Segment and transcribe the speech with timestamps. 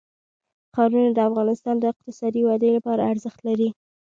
[0.73, 3.69] ښارونه د افغانستان د اقتصادي ودې لپاره ارزښت لري.